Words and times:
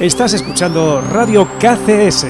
Estás 0.00 0.34
escuchando 0.34 1.00
Radio 1.00 1.48
KCS. 1.58 2.26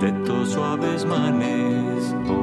de 0.00 0.12
tus 0.24 0.52
suaves 0.52 1.04
manes. 1.04 2.37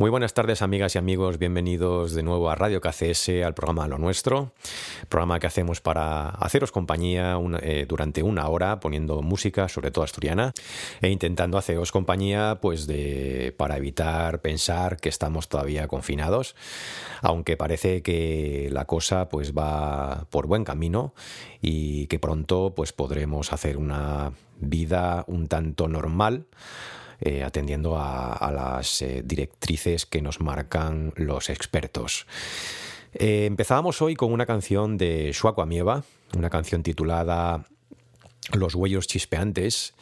Muy 0.00 0.08
buenas 0.08 0.32
tardes 0.32 0.62
amigas 0.62 0.94
y 0.94 0.98
amigos, 0.98 1.36
bienvenidos 1.36 2.14
de 2.14 2.22
nuevo 2.22 2.48
a 2.48 2.54
Radio 2.54 2.80
KCS, 2.80 3.44
al 3.44 3.52
programa 3.52 3.86
Lo 3.86 3.98
Nuestro, 3.98 4.50
programa 5.10 5.38
que 5.38 5.46
hacemos 5.46 5.82
para 5.82 6.30
haceros 6.30 6.72
compañía 6.72 7.36
eh, 7.60 7.84
durante 7.86 8.22
una 8.22 8.48
hora 8.48 8.80
poniendo 8.80 9.20
música, 9.20 9.68
sobre 9.68 9.90
todo 9.90 10.02
asturiana, 10.02 10.54
e 11.02 11.10
intentando 11.10 11.58
haceros 11.58 11.92
compañía 11.92 12.60
pues 12.62 12.86
de, 12.86 13.54
para 13.58 13.76
evitar 13.76 14.40
pensar 14.40 14.96
que 14.96 15.10
estamos 15.10 15.50
todavía 15.50 15.86
confinados, 15.86 16.56
aunque 17.20 17.58
parece 17.58 18.00
que 18.00 18.70
la 18.72 18.86
cosa 18.86 19.28
pues 19.28 19.52
va 19.52 20.24
por 20.30 20.46
buen 20.46 20.64
camino 20.64 21.12
y 21.60 22.06
que 22.06 22.18
pronto 22.18 22.72
pues 22.74 22.94
podremos 22.94 23.52
hacer 23.52 23.76
una 23.76 24.32
vida 24.60 25.24
un 25.26 25.46
tanto 25.46 25.88
normal 25.88 26.46
eh, 27.20 27.42
atendiendo 27.44 27.98
a, 27.98 28.50
las 28.52 29.02
eh, 29.02 29.22
directrices 29.24 30.06
que 30.06 30.22
nos 30.22 30.40
marcan 30.40 31.12
los 31.16 31.50
expertos. 31.50 32.26
Eh, 33.12 33.46
empezábamos 33.46 34.00
hoy 34.00 34.14
con 34.14 34.32
una 34.32 34.46
canción 34.46 34.96
de 34.96 35.30
Shuako 35.32 35.62
Amieva, 35.62 36.04
una 36.36 36.48
canción 36.48 36.82
titulada 36.82 37.66
Los 38.52 38.74
huellos 38.74 39.06
chispeantes. 39.06 39.94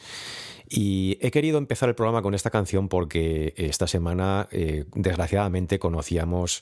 Y 0.69 1.17
he 1.19 1.31
querido 1.31 1.57
empezar 1.57 1.89
el 1.89 1.95
programa 1.95 2.21
con 2.21 2.35
esta 2.35 2.51
canción 2.51 2.89
porque 2.89 3.55
esta 3.57 3.87
semana, 3.87 4.47
eh, 4.51 4.85
desgraciadamente, 4.93 5.79
conocíamos 5.79 6.61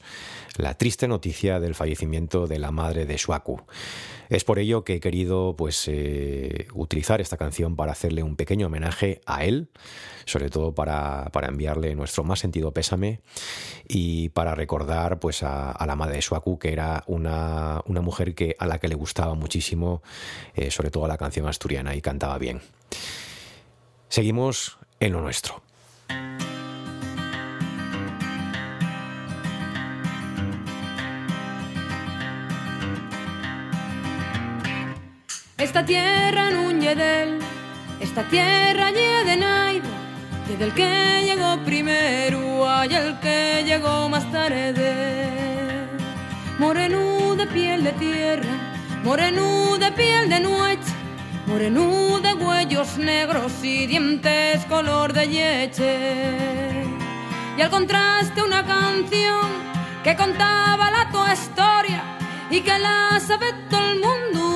la 0.56 0.77
triste 0.77 1.09
noticia 1.09 1.59
del 1.59 1.75
fallecimiento 1.75 2.48
de 2.48 2.57
la 2.57 2.71
madre 2.71 3.06
de 3.06 3.18
Shuaku. 3.18 3.63
Es 4.30 4.45
por 4.45 4.59
ello 4.59 4.86
que 4.86 4.95
he 4.95 5.00
querido 5.01 5.56
pues, 5.57 5.88
eh, 5.88 6.68
utilizar 6.74 7.19
esta 7.19 7.36
canción 7.36 7.75
para 7.75 7.92
hacerle 7.92 8.24
un 8.24 8.38
pequeño 8.38 8.68
homenaje 8.68 9.21
a 9.25 9.44
él, 9.44 9.69
sobre 10.25 10.50
todo 10.50 10.74
para, 10.74 11.30
enviarle 11.48 11.94
nuestro 11.95 12.24
más 12.24 12.39
sentido 12.39 12.74
pésame 12.74 13.19
y 13.88 14.30
para 14.30 14.56
recordar 14.56 15.19
pues, 15.19 15.44
a, 15.44 15.86
la 15.86 15.95
madre 15.98 16.15
de 16.15 16.21
Shuaku, 16.21 16.59
que 16.59 16.71
era 16.71 17.04
una, 17.07 17.83
mujer 17.88 18.36
que, 18.36 18.56
a 18.57 18.68
la 18.68 18.80
que 18.80 18.88
le 18.88 18.95
gustaba 18.95 19.33
muchísimo, 19.33 20.01
eh, 20.56 20.71
sobre 20.71 20.92
todo 20.92 21.07
la 21.07 21.18
canción 21.18 21.45
asturiana, 21.48 21.94
y 21.94 22.01
cantaba 22.01 22.38
bien. 22.38 22.62
Seguimos 24.09 24.77
en 25.00 25.13
lo 25.13 25.21
nuestro. 25.21 25.62
Esta 35.57 35.86
tierra 35.86 36.51
no 36.51 36.69
él, 36.69 37.39
esta 38.00 38.24
tierra 38.30 38.92
ye 38.92 39.25
de 39.25 39.38
del 40.56 40.74
que 40.74 41.24
llegó 41.25 41.57
primero 41.65 42.68
hay 42.69 42.94
el 42.95 43.19
que 43.19 43.63
llegó 43.65 44.07
más 44.07 44.31
tarde. 44.31 45.88
Moreno 46.57 47.36
de 47.36 47.45
piel 47.48 47.83
de 47.83 47.92
tierra, 47.94 48.50
moreno 49.04 49.77
de 49.77 49.92
piel 49.92 50.30
de 50.30 50.39
noche, 50.39 50.96
moreno 51.47 52.19
de 52.19 52.33
huellos 52.33 52.97
negros 52.97 53.53
y 53.63 53.88
dientes 53.88 54.65
color 54.65 55.13
de 55.13 55.25
leche. 55.25 56.83
Y 57.57 57.61
al 57.61 57.69
contraste 57.69 58.44
una 58.44 58.65
canción 58.65 59.47
que 60.03 60.15
contaba 60.15 60.91
la 60.91 61.09
tu 61.09 61.25
historia 61.31 62.03
y 62.51 62.61
que 62.61 62.77
la 62.77 63.19
sabe 63.19 63.47
todo 63.69 63.79
el 63.79 63.99
mundo 63.99 64.46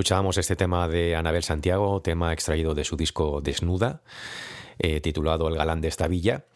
Escuchábamos 0.00 0.38
este 0.38 0.56
tema 0.56 0.88
de 0.88 1.14
Anabel 1.14 1.42
Santiago, 1.42 2.00
tema 2.00 2.32
extraído 2.32 2.74
de 2.74 2.84
su 2.84 2.96
disco 2.96 3.42
Desnuda, 3.42 4.00
eh, 4.78 5.02
titulado 5.02 5.46
El 5.46 5.56
galán 5.56 5.82
de 5.82 5.88
esta 5.88 6.08
villa. 6.08 6.46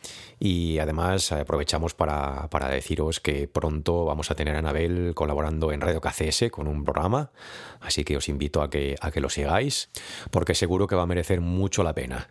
Y 0.40 0.78
además 0.78 1.30
aprovechamos 1.30 1.92
para, 1.92 2.48
deciros 2.70 3.20
que 3.20 3.46
pronto 3.46 4.06
vamos 4.06 4.30
a 4.30 4.34
tener 4.34 4.56
a 4.56 4.60
Anabel 4.60 5.12
colaborando 5.14 5.72
en 5.72 5.82
Radio 5.82 6.00
KCS 6.00 6.50
con 6.50 6.66
un 6.66 6.84
programa, 6.84 7.32
así 7.82 8.02
que 8.02 8.16
os 8.16 8.30
invito 8.30 8.62
a 8.62 8.70
que, 8.70 8.96
a 9.02 9.10
que 9.10 9.20
lo 9.20 9.28
sigáis, 9.28 9.90
porque 10.30 10.54
seguro 10.54 10.86
que 10.86 10.96
va 10.96 11.02
a 11.02 11.06
merecer 11.06 11.42
mucho 11.42 11.82
la 11.82 11.92
pena. 11.92 12.30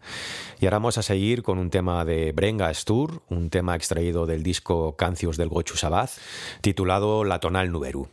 Y 0.59 0.65
ahora 0.65 0.77
vamos 0.77 0.97
a 0.97 1.03
seguir 1.03 1.43
con 1.43 1.59
un 1.59 1.69
tema 1.69 2.05
de 2.05 2.31
Brenga 2.31 2.73
Stur, 2.73 3.21
un 3.29 3.51
tema 3.51 3.75
extraído 3.75 4.25
del 4.25 4.41
disco 4.41 4.95
Cancios 4.95 5.37
del 5.37 5.49
Gochu 5.49 5.77
Sabaz, 5.77 6.17
titulado 6.61 7.23
La 7.23 7.39
Tonal 7.39 7.71
Nuberu. 7.71 8.09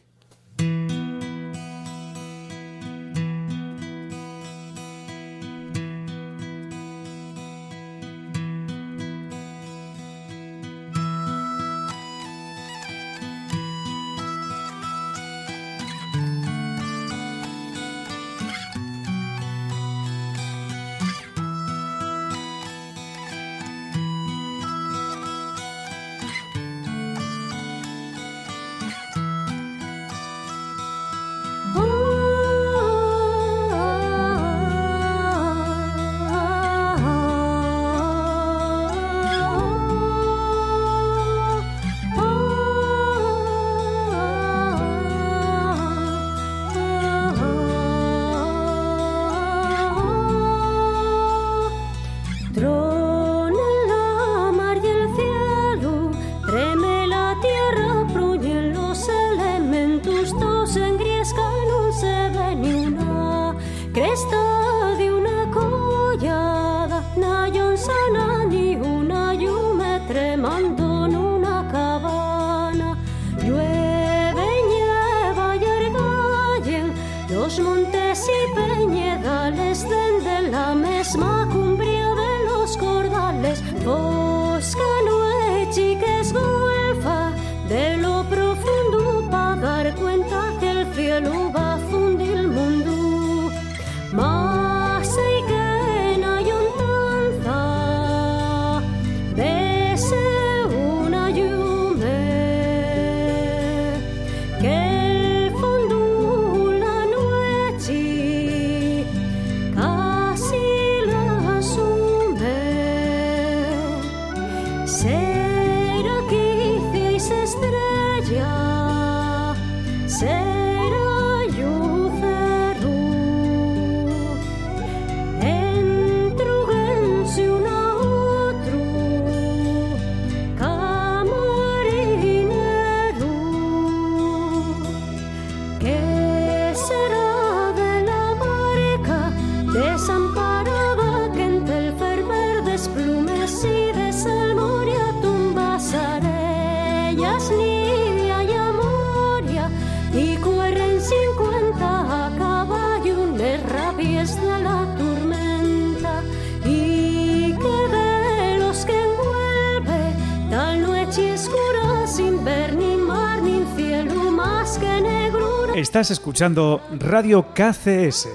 Estás 166.00 166.12
escuchando 166.12 166.80
Radio 166.99 167.49
KCS, 167.52 168.28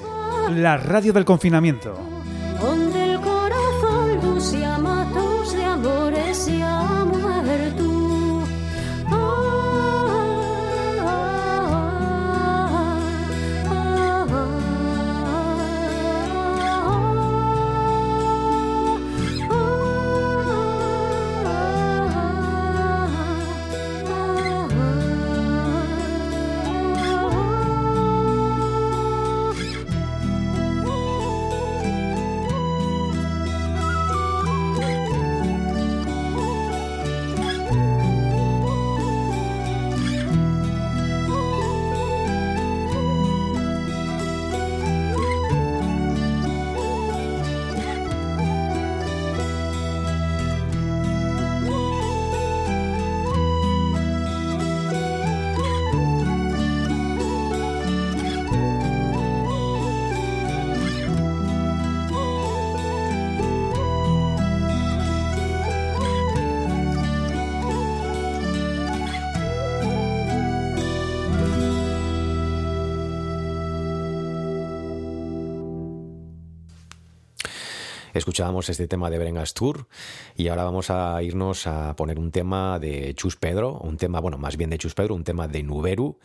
la 0.51 0.77
radio 0.77 1.11
del 1.13 1.25
confinamiento. 1.25 2.14
Escuchábamos 78.15 78.69
este 78.69 78.87
tema 78.87 79.09
de 79.09 79.19
Brengastur 79.19 79.87
y 80.37 80.47
ahora 80.47 80.63
vamos 80.63 80.89
a 80.89 81.21
irnos 81.21 81.67
a 81.67 81.97
poner 81.97 82.17
un 82.17 82.31
tema 82.31 82.79
de 82.79 83.13
Chus 83.13 83.35
Pedro, 83.35 83.73
un 83.73 83.97
tema, 83.97 84.21
bueno, 84.21 84.37
más 84.37 84.55
bien 84.55 84.69
de 84.69 84.77
Chus 84.77 84.93
Pedro, 84.93 85.15
un 85.15 85.25
tema 85.25 85.49
de 85.49 85.63
Nuberu. 85.63 86.17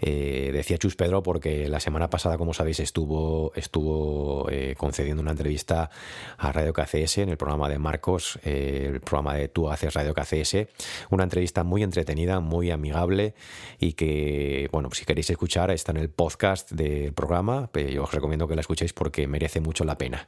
Eh, 0.00 0.48
decía 0.54 0.78
Chus 0.78 0.96
Pedro 0.96 1.22
porque 1.22 1.68
la 1.68 1.78
semana 1.78 2.08
pasada, 2.08 2.38
como 2.38 2.54
sabéis, 2.54 2.80
estuvo, 2.80 3.52
estuvo 3.54 4.48
eh, 4.50 4.76
concediendo 4.78 5.20
una 5.20 5.32
entrevista 5.32 5.90
a 6.38 6.52
Radio 6.52 6.72
KCS 6.72 7.18
en 7.18 7.28
el 7.28 7.36
programa 7.36 7.68
de 7.68 7.78
Marcos, 7.78 8.38
eh, 8.42 8.92
el 8.94 9.00
programa 9.02 9.34
de 9.34 9.48
Tú 9.48 9.68
haces 9.68 9.92
Radio 9.92 10.14
KCS. 10.14 10.68
Una 11.10 11.24
entrevista 11.24 11.64
muy 11.64 11.82
entretenida, 11.82 12.40
muy 12.40 12.70
amigable 12.70 13.34
y 13.78 13.92
que, 13.92 14.70
bueno, 14.72 14.88
si 14.92 15.04
queréis 15.04 15.28
escuchar, 15.28 15.70
está 15.70 15.92
en 15.92 15.98
el 15.98 16.08
podcast 16.08 16.70
del 16.72 17.12
programa. 17.12 17.68
Yo 17.74 18.04
os 18.04 18.14
recomiendo 18.14 18.48
que 18.48 18.54
la 18.54 18.62
escuchéis 18.62 18.94
porque 18.94 19.26
merece 19.26 19.60
mucho 19.60 19.84
la 19.84 19.98
pena. 19.98 20.26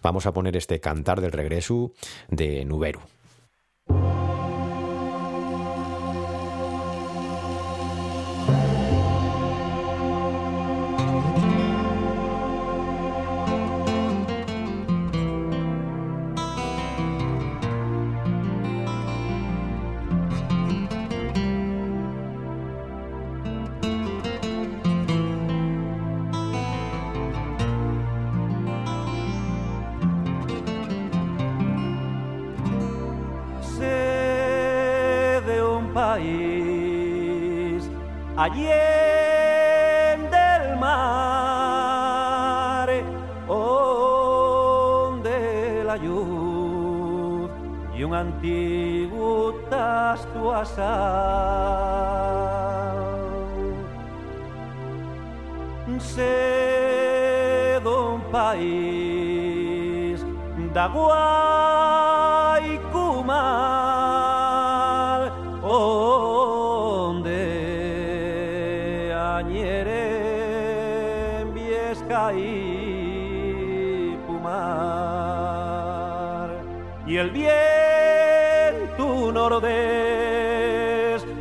Vamos 0.00 0.26
a 0.26 0.32
poner 0.32 0.43
este 0.52 0.80
cantar 0.80 1.20
del 1.20 1.32
regreso 1.32 1.92
de 2.28 2.64
Nuberu. 2.64 3.00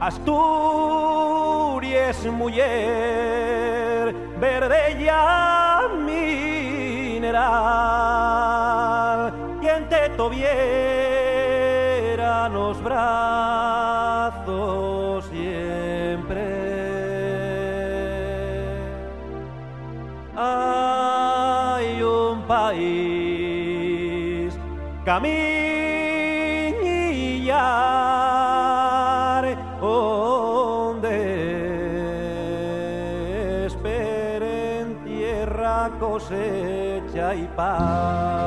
Asturias 0.01 1.39
mujer 2.27 4.15
verde 4.39 5.05
ya 5.05 5.83
mineral. 6.07 7.39
Quien 9.61 9.89
te 9.89 10.09
tuviera 10.11 10.89
los 12.49 12.81
brazos 12.83 13.38
país 25.09 26.75
camillar 27.39 27.57
donde 29.81 31.17
esperen 33.67 35.03
tierra 35.05 35.91
cosecha 35.99 37.35
y 37.35 37.49
paz. 37.57 38.38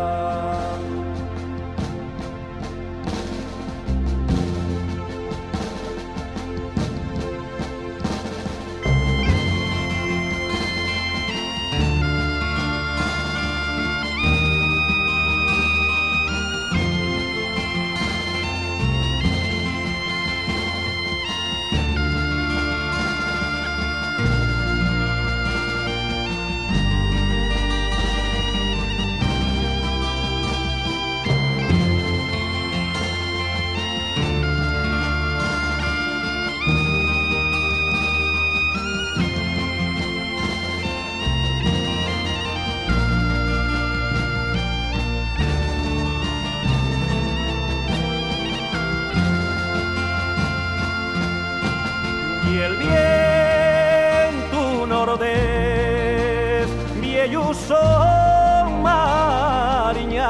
Mariñán 58.84 60.22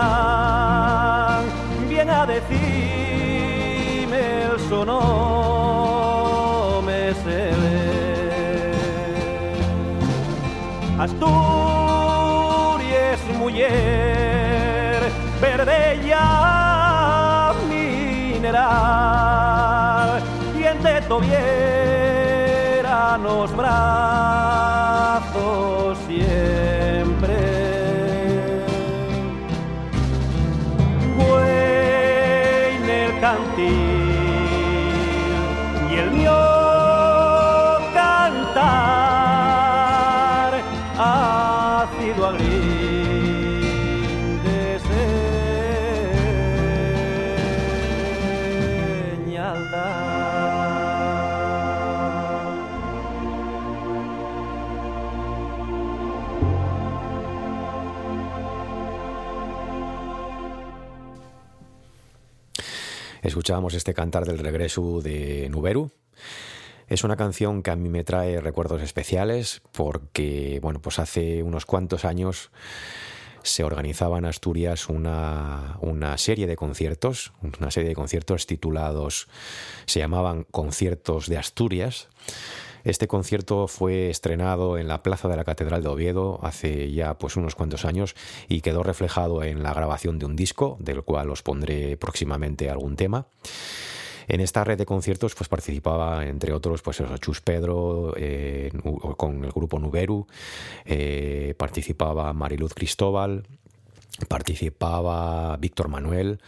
viene 1.90 2.12
a 2.12 2.26
decirme 2.26 4.22
el 4.44 4.60
sonó 4.70 5.02
me 6.86 7.14
se 7.24 7.42
ve 7.62 7.82
Asturias 11.00 11.32
mujer 13.40 15.02
verde 15.42 16.00
ya 16.08 17.54
mineral 17.70 18.62
quien 20.54 20.78
te 20.80 21.02
tuviera 21.02 23.18
los 23.18 23.56
brazos 23.56 23.72
Escuchábamos 63.42 63.74
este 63.74 63.96
cantar 63.96 64.26
del 64.26 64.38
regreso 64.38 65.02
de 65.02 65.50
Nuberu. 65.50 65.90
Es 66.88 67.04
una 67.04 67.16
canción 67.16 67.64
que 67.64 67.72
a 67.72 67.76
mí 67.76 67.90
me 67.90 68.04
trae 68.04 68.40
recuerdos 68.40 68.84
especiales 68.84 69.64
porque, 69.72 70.60
bueno, 70.62 70.80
pues 70.80 71.00
hace 71.00 71.42
unos 71.42 71.66
cuantos 71.66 72.06
años 72.06 72.52
se 73.42 73.64
organizaba 73.64 74.20
en 74.20 74.26
Asturias 74.26 74.90
una, 74.90 75.80
una 75.82 76.20
serie 76.20 76.46
de 76.46 76.56
conciertos, 76.56 77.34
una 77.42 77.72
serie 77.72 77.90
de 77.90 77.96
conciertos 77.96 78.46
titulados, 78.46 79.28
se 79.88 79.98
llamaban 79.98 80.44
Conciertos 80.44 81.26
de 81.26 81.40
Asturias. 81.40 82.10
Este 82.84 83.08
concierto 83.08 83.68
fue 83.68 84.10
estrenado 84.10 84.78
en 84.78 84.88
la 84.88 85.04
Plaza 85.04 85.28
de 85.28 85.36
la 85.36 85.44
Catedral 85.44 85.84
de 85.84 85.90
Oviedo 85.90 86.40
hace 86.42 86.92
ya 86.92 87.16
pues 87.16 87.36
unos 87.36 87.56
cuantos 87.56 87.86
años 87.86 88.16
y 88.48 88.62
quedó 88.62 88.84
reflejado 88.84 89.44
en 89.44 89.64
la 89.64 89.74
grabación 89.74 90.20
de 90.20 90.26
un 90.26 90.36
disco, 90.36 90.78
del 90.80 91.04
cual 91.04 91.30
os 91.30 91.44
pondré 91.44 91.98
próximamente 91.98 92.70
algún 92.70 92.96
tema. 92.96 93.28
En 94.28 94.40
esta 94.40 94.64
red 94.64 94.78
de 94.78 94.86
conciertos 94.86 95.36
pues 95.36 95.50
participaba, 95.50 96.26
entre 96.26 96.54
otros, 96.54 96.82
pues 96.82 97.04
Chus 97.20 97.42
Pedro, 97.42 98.14
eh, 98.16 98.72
con 99.18 99.44
el 99.44 99.52
grupo 99.52 99.80
Nuberu, 99.80 100.28
eh, 100.86 101.54
participaba 101.58 102.32
Mariluz 102.34 102.74
Cristóbal, 102.74 103.46
participaba 104.28 105.56
Víctor 105.58 105.88
Manuel, 105.88 106.42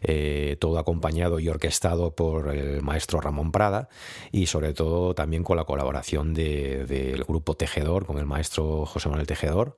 eh, 0.00 0.56
todo 0.60 0.78
acompañado 0.78 1.38
y 1.40 1.48
orquestado 1.48 2.14
por 2.14 2.48
el 2.54 2.82
maestro 2.82 3.20
Ramón 3.20 3.52
Prada 3.52 3.88
y 4.30 4.46
sobre 4.46 4.72
todo 4.72 5.14
también 5.14 5.44
con 5.44 5.56
la 5.56 5.64
colaboración 5.64 6.34
de- 6.34 6.86
del 6.86 7.24
grupo 7.24 7.54
Tejedor, 7.54 8.06
con 8.06 8.18
el 8.18 8.26
maestro 8.26 8.86
José 8.86 9.08
Manuel 9.08 9.26
Tejedor 9.26 9.76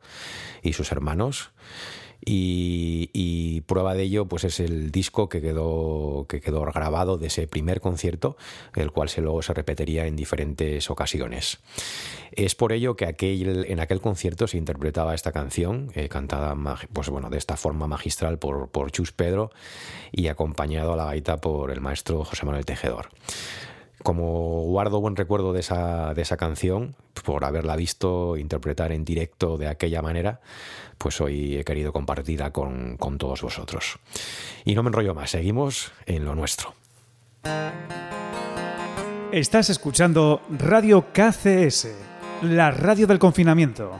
y 0.62 0.72
sus 0.74 0.92
hermanos. 0.92 1.50
Y, 2.26 3.60
prueba 3.66 3.94
de 3.94 4.02
ello 4.02 4.26
pues 4.26 4.44
es 4.44 4.60
el 4.60 4.90
disco 4.90 5.28
que 5.28 5.40
quedó, 5.40 6.26
que 6.28 6.40
quedó 6.40 6.62
grabado 6.62 7.16
de 7.16 7.28
ese 7.28 7.46
primer 7.46 7.80
concierto, 7.80 8.36
el 8.74 8.90
cual 8.90 9.08
se, 9.08 9.20
luego 9.22 9.42
se 9.42 9.54
repetiría 9.54 10.06
en 10.06 10.16
diferentes 10.16 10.90
ocasiones. 10.90 11.58
Es 12.32 12.54
por 12.54 12.72
ello 12.72 12.96
que 12.96 13.14
en 13.68 13.80
aquel 13.80 14.00
concierto 14.00 14.46
se 14.46 14.58
interpretaba 14.58 15.14
esta 15.14 15.32
canción, 15.32 15.90
eh, 15.94 16.08
cantada 16.08 16.54
pues, 16.92 17.08
bueno, 17.08 17.30
de 17.30 17.38
esta 17.38 17.56
forma 17.56 17.86
magistral 17.86 18.38
por, 18.38 18.68
por 18.68 18.90
Chus 18.90 19.12
Pedro 19.12 19.50
y 20.12 20.28
acompañado 20.28 20.92
a 20.92 20.96
la 20.96 21.06
gaita 21.06 21.38
por 21.38 21.70
el 21.70 21.80
maestro 21.80 22.24
José 22.24 22.44
Manuel 22.44 22.66
Tejedor. 22.66 23.08
Como 24.04 24.60
guardo 24.64 25.00
buen 25.00 25.16
recuerdo 25.16 25.54
de 25.54 25.60
esa, 25.60 26.12
de 26.12 26.20
esa 26.20 26.36
canción, 26.36 26.94
por 27.24 27.42
haberla 27.42 27.74
visto 27.74 28.36
interpretar 28.36 28.92
en 28.92 29.02
directo 29.02 29.56
de 29.56 29.66
aquella 29.66 30.02
manera, 30.02 30.42
pues 30.98 31.22
hoy 31.22 31.56
he 31.56 31.64
querido 31.64 31.90
compartirla 31.90 32.50
con, 32.52 32.98
con 32.98 33.16
todos 33.16 33.40
vosotros. 33.40 33.98
Y 34.66 34.74
no 34.74 34.82
me 34.82 34.88
enrollo 34.88 35.14
más, 35.14 35.30
seguimos 35.30 35.90
en 36.04 36.26
lo 36.26 36.34
nuestro. 36.34 36.74
Estás 39.32 39.70
escuchando 39.70 40.42
Radio 40.50 41.06
KCS, 41.14 41.88
la 42.42 42.72
radio 42.72 43.06
del 43.06 43.18
confinamiento. 43.18 43.90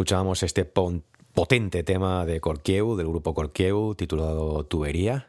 Escuchábamos 0.00 0.42
este 0.42 0.64
potente 0.64 1.82
tema 1.82 2.24
de 2.24 2.40
Corquieu, 2.40 2.96
del 2.96 3.08
grupo 3.08 3.34
Corquieu, 3.34 3.94
titulado 3.94 4.64
Tubería. 4.64 5.28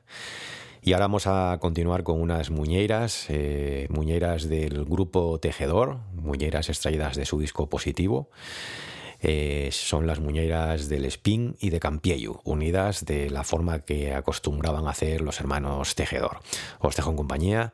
Y 0.82 0.94
ahora 0.94 1.08
vamos 1.08 1.28
a 1.28 1.58
continuar 1.60 2.04
con 2.04 2.22
unas 2.22 2.52
muñeiras, 2.52 3.26
eh, 3.28 3.90
del 3.90 4.86
grupo 4.86 5.42
Tejedor, 5.42 5.98
muñeiras 6.14 6.70
extraídas 6.70 7.18
de 7.18 7.26
su 7.26 7.38
disco 7.38 7.68
positivo. 7.68 8.30
Eh, 9.20 9.68
son 9.74 10.08
las 10.08 10.22
muñeiras 10.22 10.88
del 10.88 11.04
Spin 11.04 11.58
y 11.60 11.70
de 11.70 11.82
Campiello, 11.82 12.40
unidas 12.46 13.04
de 13.04 13.30
la 13.30 13.44
forma 13.44 13.80
que 13.82 14.14
acostumbraban 14.14 14.88
hacer 14.88 15.20
los 15.20 15.42
hermanos 15.42 15.96
Tejedor. 15.96 16.40
Os 16.80 16.96
dejo 16.96 17.10
en 17.10 17.18
compañía 17.18 17.74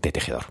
de 0.00 0.10
Tejedor. 0.10 0.46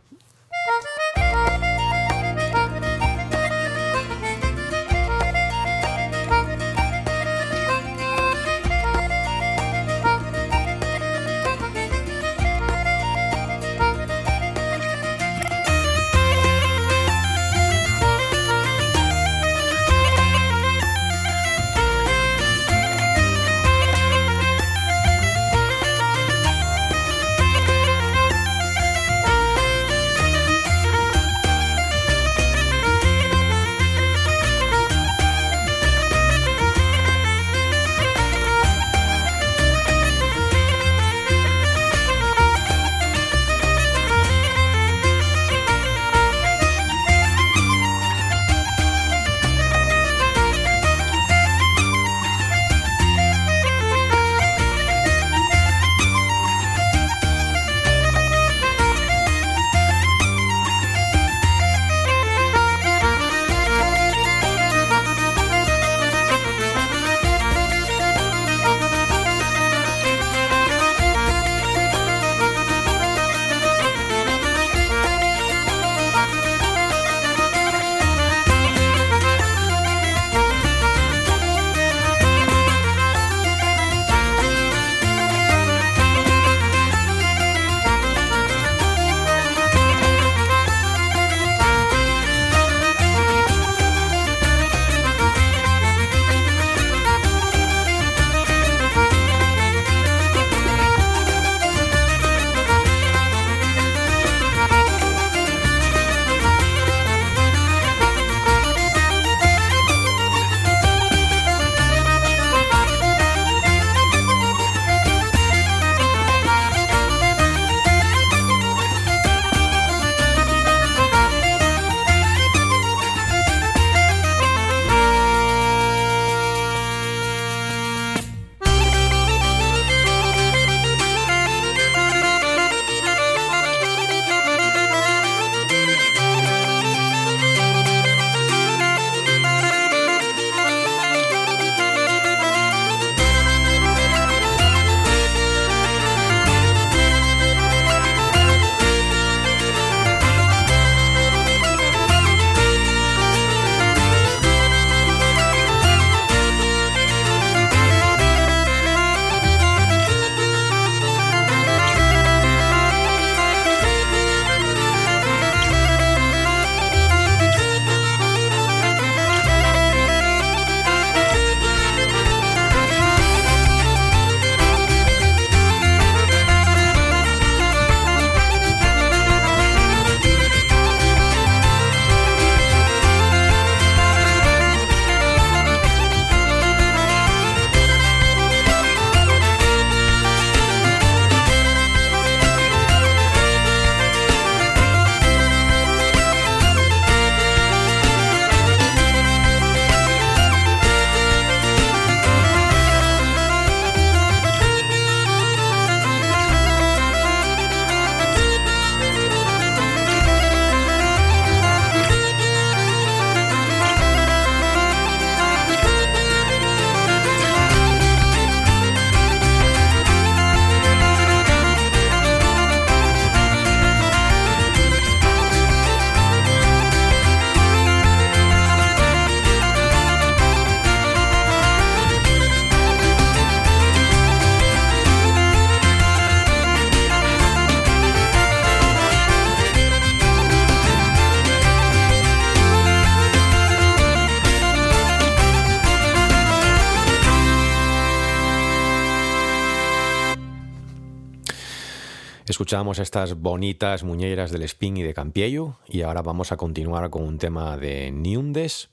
Escuchamos 252.74 252.98
estas 252.98 253.36
bonitas 253.36 254.04
muñeiras 254.04 254.50
del 254.50 254.64
Spin 254.64 254.98
y 254.98 255.04
de 255.04 255.14
Campiello 255.14 255.76
y 255.88 256.02
ahora 256.02 256.24
vamos 256.24 256.52
a 256.52 256.58
continuar 256.58 257.12
con 257.12 257.22
un 257.22 257.38
tema 257.38 257.78
de 257.78 258.10
Niundes. 258.10 258.90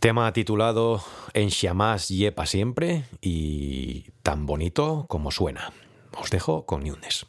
Tema 0.00 0.32
titulado 0.32 1.00
En 1.32 1.52
Xiamás 1.52 2.08
Yepa 2.08 2.46
siempre 2.46 3.04
y 3.20 4.06
tan 4.24 4.46
bonito 4.46 5.06
como 5.06 5.30
suena. 5.30 5.72
Os 6.20 6.28
dejo 6.30 6.66
con 6.66 6.82
Niundes. 6.82 7.24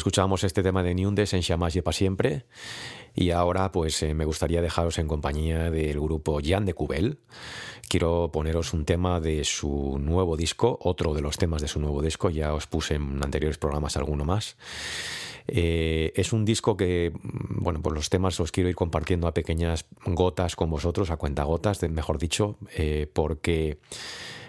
Escuchábamos 0.00 0.44
este 0.44 0.62
tema 0.62 0.82
de 0.82 0.94
Niundes 0.94 1.34
en 1.34 1.42
Chamas 1.42 1.76
y 1.76 1.82
para 1.82 1.92
siempre. 1.92 2.46
Y 3.14 3.32
ahora, 3.32 3.70
pues 3.70 4.02
eh, 4.02 4.14
me 4.14 4.24
gustaría 4.24 4.62
dejaros 4.62 4.98
en 4.98 5.06
compañía 5.06 5.70
del 5.70 6.00
grupo 6.00 6.40
Jan 6.42 6.64
de 6.64 6.72
Cubel. 6.72 7.18
Quiero 7.86 8.30
poneros 8.32 8.72
un 8.72 8.86
tema 8.86 9.20
de 9.20 9.44
su 9.44 9.98
nuevo 10.00 10.38
disco, 10.38 10.78
otro 10.80 11.12
de 11.12 11.20
los 11.20 11.36
temas 11.36 11.60
de 11.60 11.68
su 11.68 11.80
nuevo 11.80 12.00
disco. 12.00 12.30
Ya 12.30 12.54
os 12.54 12.66
puse 12.66 12.94
en 12.94 13.22
anteriores 13.22 13.58
programas 13.58 13.98
alguno 13.98 14.24
más. 14.24 14.56
Eh, 15.46 16.14
es 16.16 16.32
un 16.32 16.46
disco 16.46 16.78
que, 16.78 17.12
mm, 17.12 17.62
bueno, 17.62 17.82
pues 17.82 17.94
los 17.94 18.08
temas 18.08 18.38
los 18.38 18.52
quiero 18.52 18.70
ir 18.70 18.76
compartiendo 18.76 19.26
a 19.26 19.34
pequeñas 19.34 19.84
gotas 20.06 20.56
con 20.56 20.70
vosotros, 20.70 21.10
a 21.10 21.18
cuentagotas, 21.18 21.82
mejor 21.90 22.16
dicho, 22.16 22.56
eh, 22.74 23.06
porque 23.12 23.80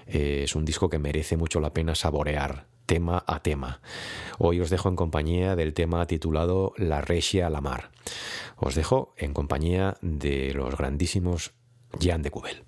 es 0.07 0.55
un 0.55 0.63
disco 0.63 0.89
que 0.89 0.97
merece 0.97 1.35
mucho 1.35 1.59
la 1.59 1.73
pena 1.73 1.93
saborear 1.93 2.70
tema 2.91 3.23
a 3.25 3.39
tema. 3.39 3.79
Hoy 4.37 4.59
os 4.59 4.69
dejo 4.69 4.89
en 4.89 4.97
compañía 4.97 5.55
del 5.55 5.73
tema 5.73 6.05
titulado 6.07 6.73
La 6.75 6.99
Regia 6.99 7.47
a 7.47 7.49
la 7.49 7.61
Mar. 7.61 7.89
Os 8.57 8.75
dejo 8.75 9.13
en 9.15 9.33
compañía 9.33 9.95
de 10.01 10.53
los 10.53 10.75
grandísimos 10.75 11.53
Jan 12.01 12.21
de 12.21 12.31
Cubel. 12.31 12.65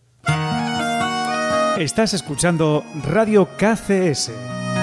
Estás 1.77 2.13
escuchando 2.13 2.85
Radio 3.05 3.49
KCS, 3.57 4.31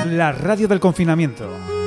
la 0.09 0.32
radio 0.32 0.68
del 0.68 0.78
confinamiento. 0.78 1.80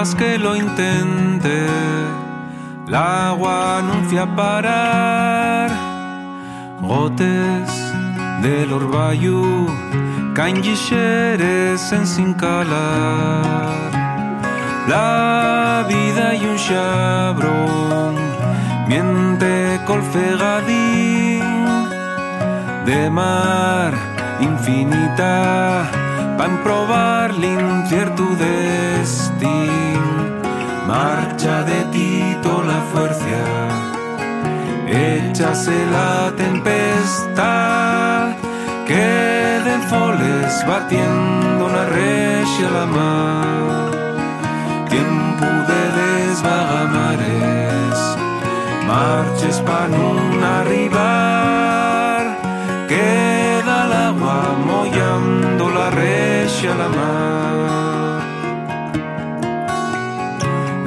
Más 0.00 0.14
que 0.14 0.38
lo 0.38 0.56
intente, 0.56 1.66
el 2.88 2.94
agua 2.94 3.80
anuncia 3.80 4.24
parar. 4.34 5.68
Gotes 6.80 7.70
del 8.40 8.72
orvallo 8.72 9.66
Canguixeres 10.34 11.92
en 11.92 12.06
sin 12.06 12.32
calar. 12.32 13.90
La 14.88 15.84
vida 15.86 16.34
y 16.34 16.46
un 16.46 16.58
xabrón 16.66 18.14
Miente 18.88 19.80
colfegadín 19.86 21.44
De 22.86 23.10
mar 23.10 23.92
infinita 24.40 26.09
Pa' 26.40 26.48
probar 26.64 27.28
l'incierto 27.34 28.24
destin 28.34 30.00
Marcha 30.88 31.62
de 31.64 31.84
Tito 31.92 32.62
la 32.62 32.80
fuerza 32.90 33.42
Échase 34.88 35.84
la 35.92 36.32
tempestad 36.34 38.36
Queden 38.86 39.82
foles 39.82 40.64
batiendo 40.66 41.66
una 41.66 41.84
regia 41.84 42.70
la 42.72 42.86
mar. 42.86 43.90
Tiempo 44.88 45.46
de 45.70 45.82
desvagamares 46.00 48.16
Marches 48.88 49.60
pa' 49.60 49.88
nun 49.88 50.42
arribar 50.42 51.29
la 56.74 56.88
mar. 56.88 57.30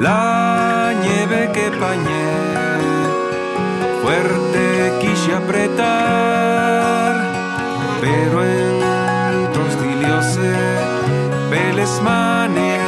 La 0.00 0.92
nieve 1.02 1.50
que 1.54 1.70
pañé 1.82 2.28
Fuerte 4.02 4.92
quise 5.00 5.30
apretar 5.34 7.12
Pero 8.02 8.44
en 8.44 9.52
tostiliose 9.52 10.52
Peles 11.50 11.94
manes 12.02 12.83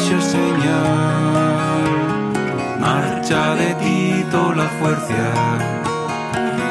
deja 0.00 0.20
señal 0.20 1.84
Marcha 2.80 3.54
de 3.54 3.74
Tito 3.74 4.52
la 4.54 4.68
fuerza. 4.78 5.32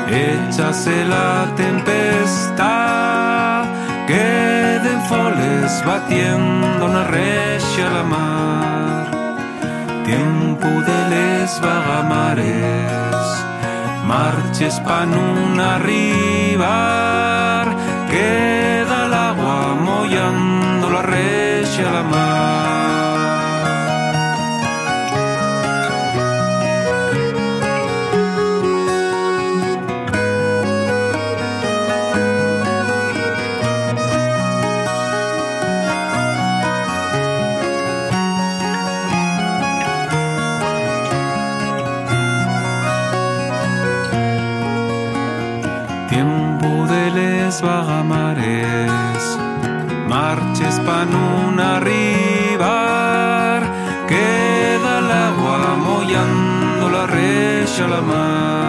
Échase 0.10 1.06
la 1.06 1.46
tempestad. 1.56 3.64
Queden 4.08 5.02
foles 5.08 5.84
batiendo 5.86 6.88
una 6.88 7.04
regia 7.04 7.88
a 7.88 7.92
la 7.98 8.04
mar. 8.04 9.06
Tiempo 10.04 10.68
de 10.68 11.10
les 11.14 11.62
vagamares. 11.62 13.28
Marches 14.06 14.80
pa' 14.80 15.06
nun 15.06 15.60
arribar. 15.60 17.68
Queda 18.10 19.06
el 19.06 19.14
agua 19.14 19.76
mollando 19.86 20.49
vagamares 47.62 49.38
Marches 50.08 50.80
pa' 50.86 51.06
nun 51.06 51.60
arribar 51.60 53.64
Queda 54.08 55.00
el 55.00 55.12
agua 55.12 55.76
mollando 55.88 56.90
la 56.90 57.08
regia 57.08 57.86
a 57.86 57.88
la 57.88 58.02
mar 58.02 58.69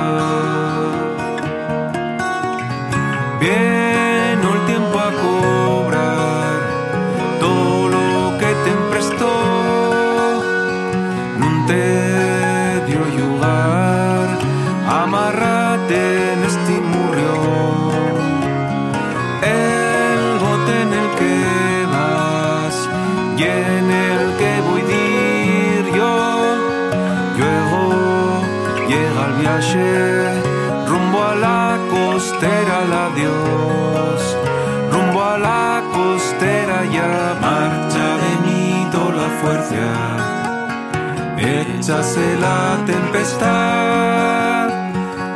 Échase 41.90 42.36
la 42.36 42.78
tempestad. 42.86 44.68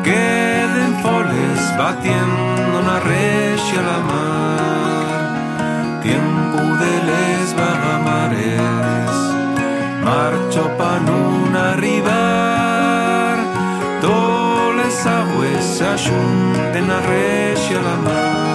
Queden 0.04 0.94
foles 1.02 1.60
batiendo 1.76 2.78
una 2.78 3.00
regia 3.00 3.82
la 3.82 3.98
mar. 4.10 5.20
Tiempo 6.00 6.60
de 6.82 6.92
les 7.10 7.56
vagamares 7.56 9.14
Marcho 10.04 10.64
pa' 10.78 11.00
nun 11.00 11.56
arribar 11.56 13.36
Todas 14.00 14.76
les 14.76 15.06
agües 15.06 15.64
se 15.64 15.84
ajunten 15.96 16.90
a 16.90 17.00
regia 17.00 17.78
a 17.80 17.82
la 17.82 17.96
mar 17.96 18.53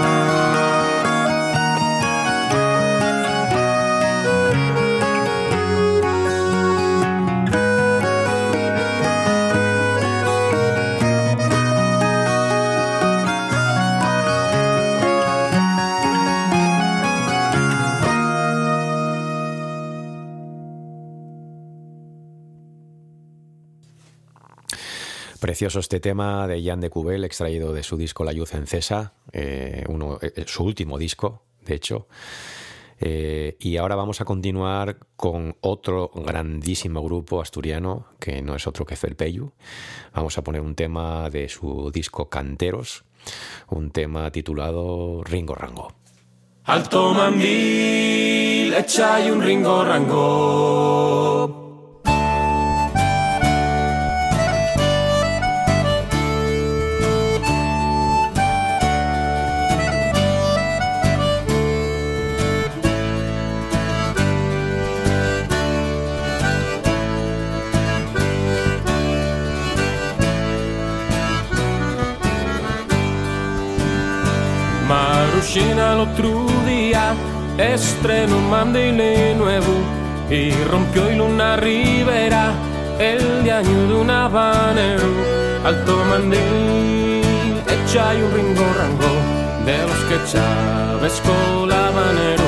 Precioso 25.60 25.82
este 25.82 25.99
tema 25.99 26.47
de 26.47 26.64
Jan 26.64 26.80
de 26.80 26.89
Cubel, 26.89 27.26
extraído 27.26 27.74
de 27.74 27.84
su 27.84 27.97
disco 27.97 28.24
La 28.24 28.32
Luz 28.32 28.53
en 28.53 28.66
Cesa, 28.66 29.12
eh, 29.34 29.84
uno, 29.89 30.18
eh, 30.22 30.45
su 30.47 30.64
último 30.64 30.97
disco, 30.97 31.43
de 31.66 31.76
hecho. 31.76 32.07
Eh, 32.97 33.57
y 33.60 33.76
ahora 33.76 33.95
vamos 33.95 34.22
a 34.22 34.24
continuar 34.24 34.99
con 35.18 35.57
otro 35.60 36.12
grandísimo 36.16 37.03
grupo 37.03 37.41
asturiano, 37.41 38.05
que 38.22 38.41
no 38.41 38.55
es 38.55 38.68
otro 38.68 38.86
que 38.86 38.95
Felpeyu. 38.95 39.51
Vamos 40.14 40.38
a 40.38 40.45
poner 40.45 40.62
un 40.62 40.76
tema 40.76 41.30
de 41.30 41.49
su 41.49 41.91
disco 41.91 42.30
Canteros, 42.30 43.03
un 43.68 43.91
tema 43.91 44.32
titulado 44.32 45.26
Ringo 45.26 45.55
Rango. 45.55 45.91
Alto 46.64 47.14
mandil, 47.14 48.74
echa 48.76 49.20
un 49.30 49.41
ringo 49.41 49.84
rango. 49.84 51.59
Marushina 75.49 75.93
el 75.93 75.99
otro 76.01 76.45
día 76.67 77.15
estrenó 77.57 78.37
un 78.37 78.51
mandil 78.51 78.97
nuevo 79.35 79.73
y 80.29 80.51
rompió 80.65 81.11
y 81.11 81.19
una 81.19 81.55
ribera 81.55 82.51
el 82.99 83.43
de 83.43 83.51
año 83.51 83.87
de 83.87 83.93
un 83.95 84.11
habanero 84.11 85.07
alto 85.65 86.05
mandil 86.07 87.63
echa 87.65 88.13
y 88.13 88.21
un 88.21 88.31
ringo 88.31 88.61
rango 88.77 89.65
de 89.65 89.77
los 89.87 89.97
que 90.07 90.31
Chávez 90.31 91.19
colabanero, 91.25 92.43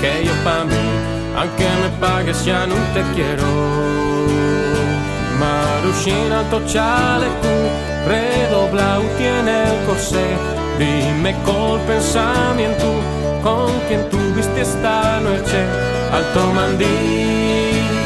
que 0.00 0.24
yo 0.24 0.32
pa' 0.42 0.64
mí, 0.64 0.88
aunque 1.36 1.68
me 1.82 1.88
pagues 2.00 2.46
ya 2.46 2.66
no 2.66 2.76
te 2.94 3.02
quiero. 3.14 3.44
Marushina 5.38 6.40
alto 6.40 6.62
chaleco, 6.64 7.52
redoblado 8.06 9.02
tiene 9.18 9.64
el 9.64 9.84
corsé, 9.84 10.57
dime 10.78 11.34
col 11.44 11.80
pensamiento, 11.80 12.86
con 13.42 13.70
quien 13.88 14.08
tuviste 14.08 14.60
esta 14.60 15.20
noche, 15.20 15.60
alto 16.12 16.52
mandí, 16.54 16.84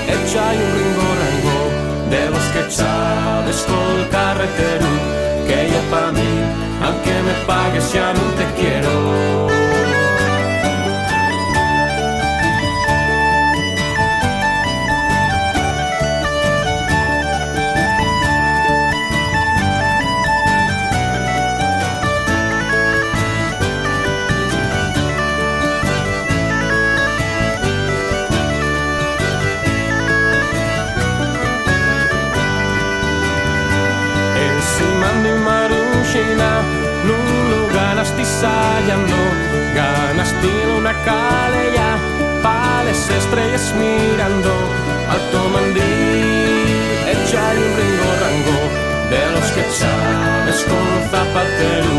echa 0.08 0.54
y 0.54 0.58
un 0.64 0.70
ringo 0.78 1.08
rango, 1.20 2.10
de 2.10 2.30
los 2.30 2.44
que 2.52 2.74
Chávez 2.74 3.64
col 3.68 4.08
carretero, 4.10 4.86
que 5.46 5.70
ya 5.70 5.82
pa' 5.90 6.12
mí, 6.12 6.32
aunque 6.84 7.14
me 7.22 7.34
pagues 7.46 7.92
ya 7.92 8.12
no 8.12 8.24
te 8.38 8.44
quiero. 8.60 9.61
Nulo 37.04 37.68
ganas 37.72 38.10
tisallando, 38.16 39.16
ganas 39.74 40.34
tiene 40.40 40.72
una 40.76 40.92
calella, 41.04 41.98
pales 42.42 43.08
estrellas 43.08 43.74
mirando, 43.78 44.52
alto 45.08 45.48
mandil, 45.54 46.66
echa 47.14 47.42
y 47.54 47.58
un 47.58 47.72
ringo 47.78 48.10
rango, 48.22 48.58
de 49.10 49.22
los 49.34 49.46
que 49.52 49.64
sabes 49.80 50.58
con 50.70 50.88
zapatero, 51.10 51.94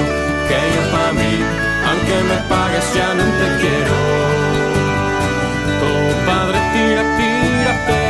que 0.48 0.60
yo 0.76 0.84
pa' 0.92 1.12
mí, 1.14 1.34
aunque 1.90 2.18
me 2.30 2.38
pagues 2.50 2.94
ya 2.94 3.14
no 3.14 3.24
te 3.40 3.48
quiero. 3.62 3.98
Tu 5.82 5.92
padre 6.26 6.60
tira, 6.74 7.04
tírate, 7.20 8.02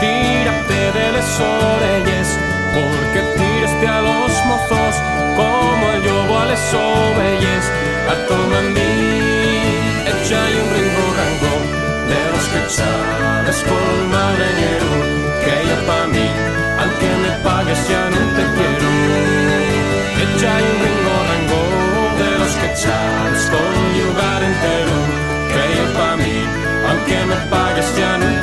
tírate 0.00 0.80
de 0.98 1.12
las 1.12 1.40
orellas, 1.40 2.28
porque 2.74 3.20
tiraste 3.36 3.86
a 3.86 4.00
los 4.00 4.32
mozos 4.46 4.94
como 5.36 5.47
el 6.48 6.56
yobo 6.56 6.56
a 6.56 6.56
las 6.56 6.74
ovelles, 6.74 7.64
a 8.08 8.14
mandil, 8.50 10.06
echa 10.06 10.40
y 10.50 10.54
un 10.56 10.68
ringo 10.74 11.04
rango, 11.18 11.54
de 12.08 12.20
los 12.32 12.44
que 12.52 12.60
sabes 12.70 13.58
con 13.68 14.10
madreñero, 14.10 14.90
que 15.44 15.54
yo 15.68 15.76
pa' 15.86 16.06
mí, 16.06 16.26
aunque 16.80 17.08
me 17.22 17.30
pagues 17.44 17.80
ya 17.88 18.04
no 18.10 18.20
te 18.36 18.44
quiero. 18.56 18.90
Echa 20.24 20.52
y 20.60 20.64
un 20.72 20.78
ringo 20.84 21.16
rango, 21.28 21.62
de 22.22 22.30
los 22.38 22.52
que 22.60 22.68
sabes 22.76 23.42
con 23.52 23.72
lugar 24.00 24.42
entero, 24.42 24.96
que 25.52 25.64
yo 25.76 25.84
pa' 25.98 26.16
mí, 26.16 26.36
aunque 26.88 27.16
me 27.26 27.36
pagues 27.50 27.88
ya 27.96 28.12
no 28.18 28.26
te 28.26 28.37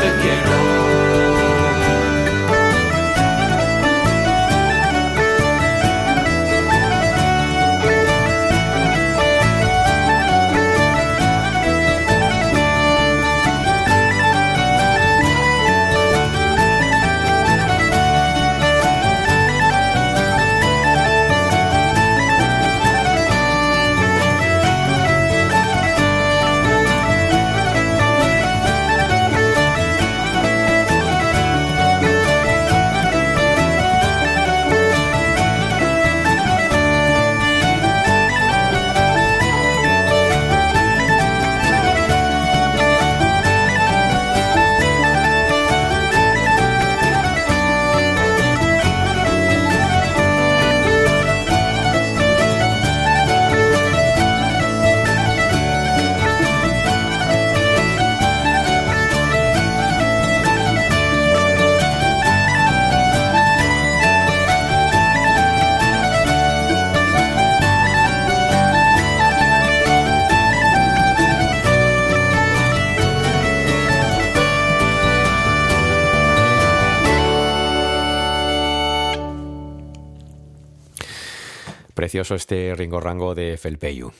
Precioso 82.15 82.35
este 82.35 82.73
Ringo 82.75 83.01
Rango 83.01 83.35
de 83.35 83.57
Felpeyu. 83.57 84.13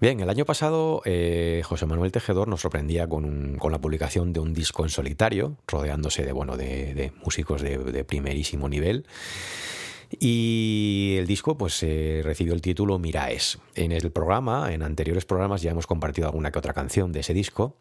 Bien, 0.00 0.18
el 0.18 0.28
año 0.28 0.44
pasado 0.44 1.00
eh, 1.04 1.62
José 1.64 1.86
Manuel 1.86 2.10
Tejedor 2.10 2.48
nos 2.48 2.62
sorprendía 2.62 3.06
con, 3.06 3.56
con 3.56 3.70
la 3.70 3.80
publicación 3.80 4.32
de 4.32 4.40
un 4.40 4.52
disco 4.52 4.82
en 4.82 4.88
solitario, 4.88 5.56
rodeándose 5.68 6.24
de, 6.24 6.32
bueno, 6.32 6.56
de, 6.56 7.12
músicos 7.22 7.62
de, 7.62 7.78
de 7.78 8.02
primerísimo 8.02 8.68
nivel. 8.68 9.06
Y 10.10 11.14
el 11.20 11.28
disco 11.28 11.56
pues 11.56 11.80
eh, 11.84 12.22
recibió 12.24 12.52
el 12.52 12.62
título 12.62 12.98
Miraes. 12.98 13.58
En 13.76 13.92
el 13.92 14.10
programa, 14.10 14.72
en 14.72 14.82
anteriores 14.82 15.26
programas 15.26 15.62
ya 15.62 15.70
hemos 15.70 15.86
compartido 15.86 16.26
alguna 16.26 16.50
que 16.50 16.58
otra 16.58 16.72
canción 16.72 17.12
de 17.12 17.20
ese 17.20 17.32
disco 17.32 17.76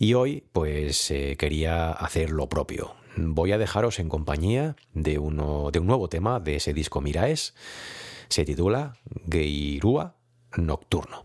y 0.00 0.14
hoy 0.14 0.42
pues 0.50 1.08
eh, 1.12 1.36
quería 1.38 1.92
hacer 1.92 2.30
lo 2.30 2.48
propio. 2.48 2.96
Voy 3.16 3.52
a 3.52 3.58
dejaros 3.58 3.98
en 3.98 4.08
compañía 4.08 4.76
de, 4.92 5.18
uno, 5.18 5.70
de 5.72 5.78
un 5.78 5.86
nuevo 5.86 6.08
tema 6.08 6.38
de 6.38 6.56
ese 6.56 6.74
disco 6.74 7.00
Miraes. 7.00 7.54
Se 8.28 8.44
titula 8.44 8.96
Geirúa 9.30 10.14
Nocturno. 10.56 11.24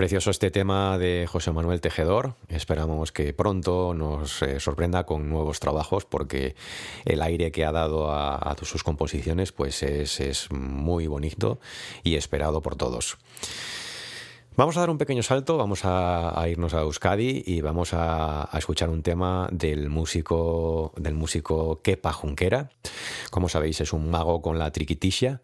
Precioso 0.00 0.30
este 0.30 0.50
tema 0.50 0.96
de 0.96 1.26
José 1.30 1.52
Manuel 1.52 1.82
Tejedor. 1.82 2.32
Esperamos 2.48 3.12
que 3.12 3.34
pronto 3.34 3.92
nos 3.92 4.40
eh, 4.40 4.58
sorprenda 4.58 5.04
con 5.04 5.28
nuevos 5.28 5.60
trabajos 5.60 6.06
porque 6.06 6.54
el 7.04 7.20
aire 7.20 7.52
que 7.52 7.66
ha 7.66 7.70
dado 7.70 8.10
a, 8.10 8.34
a 8.36 8.56
sus 8.62 8.82
composiciones 8.82 9.52
pues 9.52 9.82
es, 9.82 10.18
es 10.20 10.50
muy 10.52 11.06
bonito 11.06 11.60
y 12.02 12.14
esperado 12.14 12.62
por 12.62 12.76
todos. 12.76 13.18
Vamos 14.56 14.76
a 14.76 14.80
dar 14.80 14.90
un 14.90 14.98
pequeño 14.98 15.22
salto, 15.22 15.56
vamos 15.56 15.82
a, 15.84 16.44
irnos 16.48 16.74
a 16.74 16.80
Euskadi 16.80 17.42
y 17.46 17.60
vamos 17.60 17.90
a, 17.92 18.48
escuchar 18.58 18.90
un 18.90 19.02
tema 19.02 19.48
del 19.52 19.88
músico, 19.88 20.92
del 20.96 21.14
músico 21.14 21.80
Kepa 21.82 22.12
Junquera. 22.12 22.70
Como 23.30 23.48
sabéis, 23.48 23.80
es 23.80 23.92
un 23.92 24.10
mago 24.10 24.42
con 24.42 24.58
la 24.58 24.70
triquitisia 24.70 25.40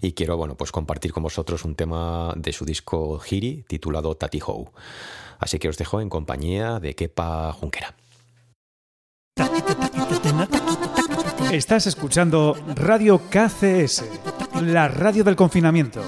y 0.00 0.12
quiero 0.12 0.36
bueno, 0.36 0.56
pues 0.56 0.72
compartir 0.72 1.12
con 1.12 1.22
vosotros 1.22 1.64
un 1.64 1.74
tema 1.74 2.32
de 2.36 2.52
su 2.52 2.64
disco 2.64 3.18
Giri 3.18 3.64
titulado 3.68 4.16
Tati 4.16 4.40
Ho. 4.46 4.72
Así 5.38 5.58
que 5.58 5.68
os 5.68 5.76
dejo 5.76 6.00
en 6.00 6.08
compañía 6.08 6.80
de 6.80 6.94
Kepa 6.94 7.52
Junquera. 7.52 7.94
Estás 11.52 11.86
escuchando 11.86 12.56
Radio 12.74 13.20
KCS, 13.30 14.04
la 14.62 14.88
radio 14.88 15.22
del 15.24 15.36
confinamiento. 15.36 16.02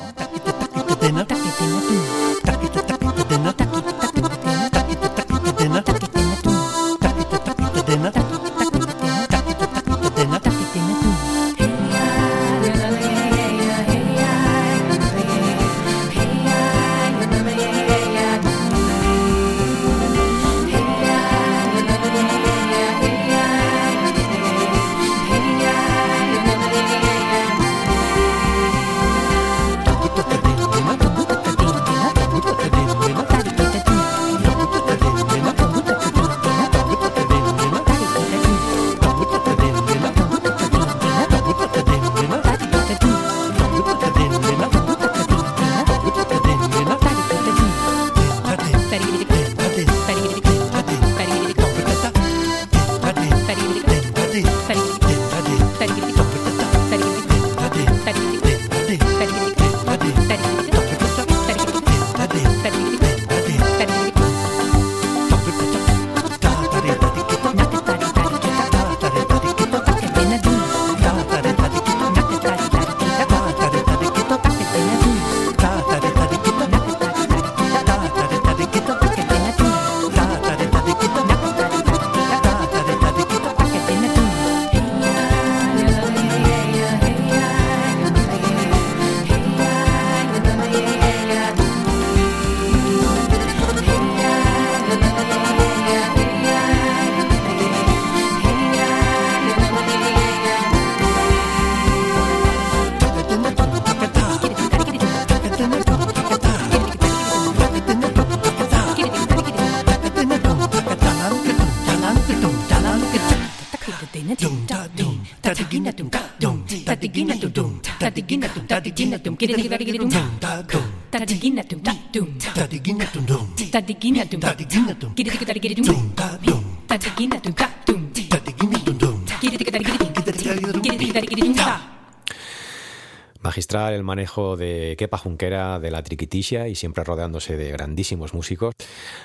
Magistral 133.41 133.93
el 133.93 134.03
manejo 134.03 134.57
de 134.57 134.97
Kepa 134.99 135.19
Junquera 135.19 135.79
de 135.79 135.91
la 135.91 136.03
triquitisia 136.03 136.67
y 136.67 136.75
siempre 136.75 137.05
rodeándose 137.05 137.57
de 137.57 137.71
grandísimos 137.71 138.33
músicos. 138.33 138.75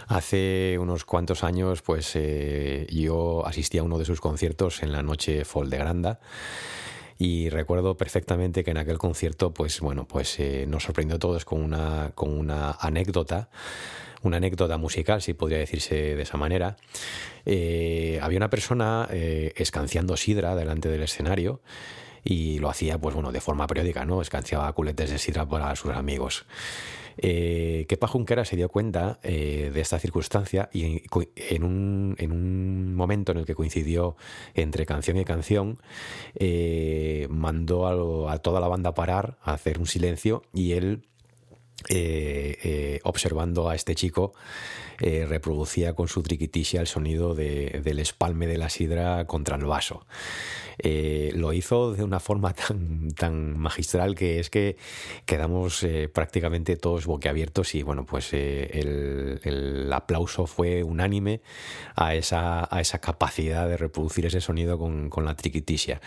Hace 0.07 0.77
unos 0.79 1.05
cuantos 1.05 1.43
años, 1.43 1.81
pues 1.81 2.11
eh, 2.15 2.85
yo 2.91 3.45
asistí 3.45 3.77
a 3.77 3.83
uno 3.83 3.97
de 3.97 4.05
sus 4.05 4.19
conciertos 4.19 4.83
en 4.83 4.91
la 4.91 5.01
noche 5.01 5.45
Fall 5.45 5.69
de 5.69 5.77
Granda 5.77 6.19
y 7.17 7.49
recuerdo 7.49 7.97
perfectamente 7.97 8.63
que 8.63 8.71
en 8.71 8.77
aquel 8.77 8.97
concierto 8.97 9.53
pues 9.53 9.79
bueno 9.79 10.07
pues 10.07 10.39
eh, 10.39 10.65
nos 10.67 10.83
sorprendió 10.83 11.17
a 11.17 11.19
todos 11.19 11.45
con 11.45 11.61
una 11.61 12.11
con 12.15 12.37
una 12.37 12.71
anécdota 12.79 13.49
una 14.23 14.37
anécdota 14.37 14.77
musical, 14.77 15.21
si 15.21 15.33
podría 15.33 15.59
decirse 15.59 16.15
de 16.15 16.21
esa 16.21 16.37
manera. 16.37 16.77
Eh, 17.45 18.19
había 18.21 18.37
una 18.37 18.49
persona 18.49 19.07
eh, 19.11 19.53
escanciando 19.57 20.17
sidra 20.17 20.55
delante 20.55 20.89
del 20.89 21.03
escenario 21.03 21.61
y 22.23 22.57
lo 22.59 22.69
hacía, 22.69 22.97
pues 22.97 23.13
bueno, 23.13 23.31
de 23.31 23.41
forma 23.41 23.67
periódica, 23.67 24.05
¿no? 24.05 24.21
Escanciaba 24.21 24.71
culetes 24.73 25.11
de 25.11 25.17
sidra 25.17 25.45
para 25.47 25.75
sus 25.75 25.91
amigos. 25.91 26.45
Eh, 27.17 27.85
Kepa 27.87 28.07
Junquera 28.07 28.45
se 28.45 28.55
dio 28.55 28.69
cuenta 28.69 29.19
eh, 29.23 29.71
de 29.73 29.81
esta 29.81 29.99
circunstancia 29.99 30.69
y 30.73 31.03
en 31.35 31.63
un, 31.63 32.15
en 32.17 32.31
un, 32.31 32.95
momento 32.95 33.31
en 33.31 33.39
el 33.39 33.45
que 33.45 33.55
coincidió 33.55 34.15
entre 34.53 34.85
canción 34.85 35.17
y 35.17 35.25
canción, 35.25 35.79
eh, 36.35 37.27
mandó 37.29 37.87
a, 38.29 38.37
toda 38.39 38.59
la 38.59 38.67
banda 38.67 38.93
parar, 38.93 39.37
a 39.41 39.53
hacer 39.53 39.79
un 39.79 39.87
silencio 39.87 40.43
y 40.53 40.73
él 40.73 41.07
eh, 41.89 42.99
observando 43.03 43.69
a 43.69 43.75
este 43.75 43.95
chico, 43.95 44.33
eh, 45.05 45.25
reproducía 45.27 45.95
con 45.95 46.07
su 46.07 46.23
triquitisia 46.23 46.79
el 46.79 46.87
sonido 46.87 47.35
de, 47.35 47.81
del 47.83 47.99
espalme 47.99 48.47
de 48.47 48.57
la 48.57 48.69
sidra 48.69 49.25
contra 49.25 49.57
el 49.57 49.65
vaso. 49.65 50.05
Eh, 50.77 51.33
lo 51.35 51.51
hizo 51.51 51.91
de 51.91 52.05
una 52.05 52.21
forma 52.21 52.53
tan, 52.67 53.11
tan 53.11 53.59
magistral 53.59 54.15
que 54.15 54.39
es 54.39 54.49
que 54.49 54.77
quedamos 55.25 55.83
eh, 55.83 56.07
prácticamente 56.07 56.77
todos 56.77 57.05
boquiabiertos 57.05 57.75
y 57.75 57.83
bueno, 57.83 58.05
pues 58.05 58.31
el, 58.31 59.41
el, 59.43 59.91
aplauso 59.91 60.47
fue 60.47 60.83
unánime 60.83 61.41
a 61.97 62.15
esa, 62.15 62.73
a 62.73 62.79
esa 62.79 62.99
capacidad 62.99 63.67
de 63.67 63.75
reproducir 63.75 64.25
ese 64.25 64.39
sonido 64.39 64.79
con, 64.79 65.09
con 65.09 65.25
la 65.25 65.35
triquitisia. 65.35 65.99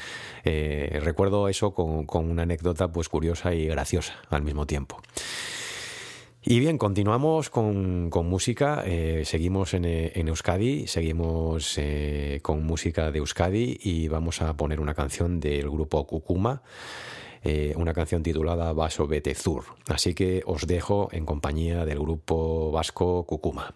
recuerdo 0.42 1.50
eso 1.50 1.74
con, 1.74 2.06
con 2.06 2.30
una 2.30 2.44
anécdota 2.44 2.90
pues 2.90 3.10
curiosa 3.10 3.52
y 3.52 3.66
graciosa 3.66 4.14
al 4.30 4.40
mismo 4.42 4.66
tiempo. 4.66 5.02
Y 6.48 6.60
bien, 6.60 6.78
continuamos 6.78 7.50
con, 7.50 8.08
con 8.08 8.28
música, 8.28 8.84
eh, 8.86 9.24
seguimos 9.24 9.74
en, 9.74 9.84
en, 9.84 10.28
Euskadi, 10.28 10.86
seguimos 10.86 11.74
eh, 11.76 12.38
con 12.40 12.62
música 12.62 13.10
de 13.10 13.18
Euskadi 13.18 13.80
y 13.82 14.06
vamos 14.06 14.40
a 14.42 14.56
poner 14.56 14.78
una 14.78 14.94
canción 14.94 15.40
del 15.40 15.68
grupo 15.68 16.06
Kukuma, 16.06 16.62
eh, 17.42 17.74
una 17.76 17.92
canción 17.92 18.22
titulada 18.22 18.72
Vaso 18.72 19.08
Betezur. 19.08 19.64
Así 19.88 20.14
que 20.14 20.44
os 20.46 20.68
dejo 20.68 21.08
en 21.10 21.26
compañía 21.26 21.84
del 21.84 21.98
grupo 21.98 22.70
vasco 22.70 23.24
Kukuma. 23.24 23.74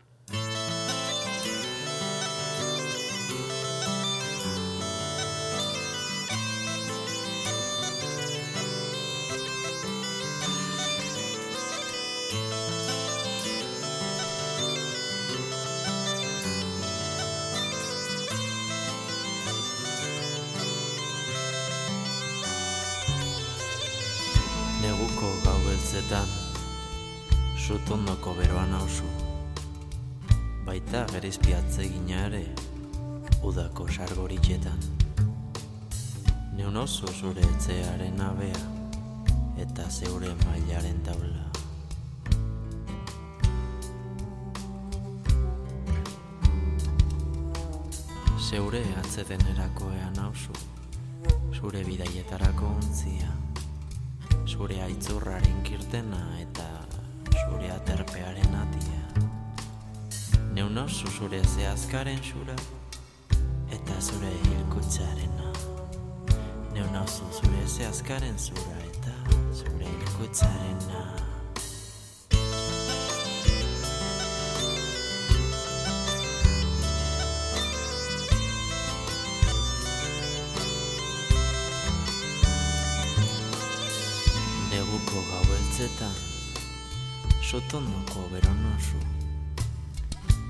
Sotondoko 87.51 88.29
beron 88.31 88.59
oso 88.77 88.99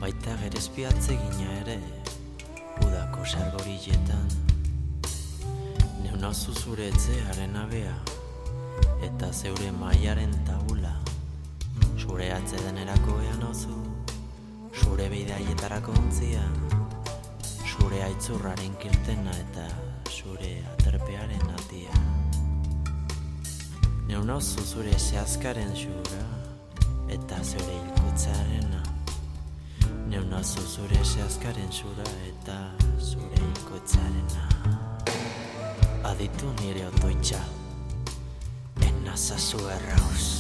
Baita 0.01 0.35
gerezpiatze 0.37 1.15
gina 1.17 1.53
ere 1.61 1.77
Udako 2.85 3.23
sargoriletan 3.25 4.27
Neun 6.03 6.27
oso 6.29 6.53
zure 6.53 6.91
etzearen 6.93 7.57
abea 7.57 7.95
Eta 9.07 9.31
zeure 9.33 9.71
maiaren 9.79 10.35
taula 10.45 10.93
Zure 11.97 12.27
atzedenerako 12.35 13.17
ean 13.31 13.47
oso 13.49 13.79
Zure 14.77 15.09
bidailetarako 15.09 15.95
ontzia. 16.03 16.43
Zure 17.71 18.03
aitzurraren 18.11 18.77
kirtena 18.83 19.33
eta 19.47 19.65
zure 20.11 20.53
aterpearen 20.75 21.49
atia. 21.57 22.05
Neun 24.11 24.37
oso 24.37 24.67
zure 24.67 24.93
zehazkaren 24.99 25.73
xura 25.81 26.40
eta 27.13 27.43
zure 27.45 27.75
hilkutzarena 27.79 28.83
Neun 30.11 30.33
oso 30.35 30.63
zure 30.67 31.05
zehazkaren 31.05 31.71
xura 31.73 32.07
eta 32.29 32.59
zure 32.99 33.43
hilkutzarena 33.45 34.49
Aditu 36.11 36.49
nire 36.61 36.87
otoitza, 36.89 37.39
enazazu 38.89 39.61
errauz. 39.77 40.40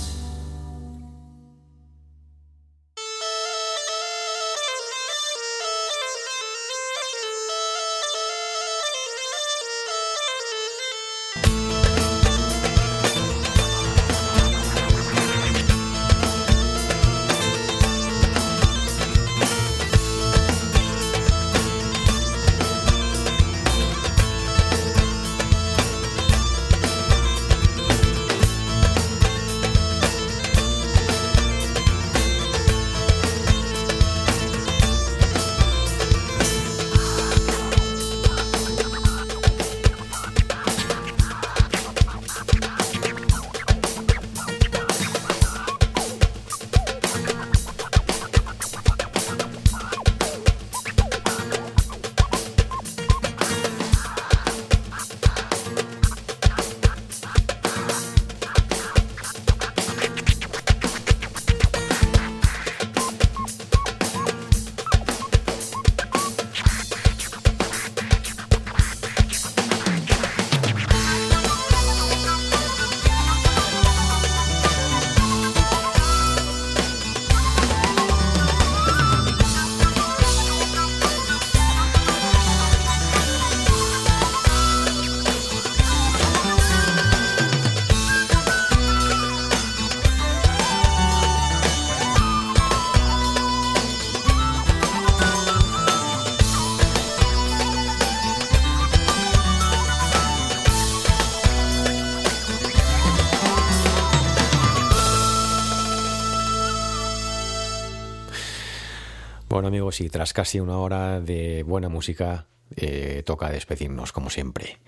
Y 110.00 110.08
tras 110.08 110.32
casi 110.32 110.60
una 110.60 110.78
hora 110.78 111.20
de 111.20 111.62
buena 111.62 111.90
música, 111.90 112.46
eh, 112.74 113.22
toca 113.26 113.50
despedirnos 113.50 114.12
como 114.12 114.30
siempre. 114.30 114.78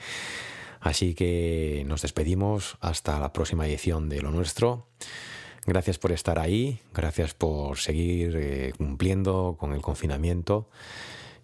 Así 0.80 1.14
que 1.14 1.84
nos 1.86 2.00
despedimos 2.00 2.78
hasta 2.80 3.20
la 3.20 3.32
próxima 3.32 3.66
edición 3.66 4.08
de 4.08 4.22
Lo 4.22 4.30
Nuestro. 4.30 4.88
Gracias 5.66 5.98
por 5.98 6.12
estar 6.12 6.38
ahí, 6.38 6.80
gracias 6.94 7.34
por 7.34 7.76
seguir 7.76 8.36
eh, 8.36 8.72
cumpliendo 8.78 9.56
con 9.60 9.74
el 9.74 9.82
confinamiento. 9.82 10.70